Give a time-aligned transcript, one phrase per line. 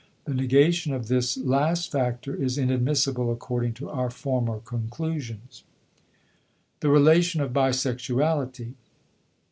[0.25, 5.63] The negation of this last factor is inadmissible according to our former conclusions.
[6.79, 8.73] *The Relation of Bisexuality.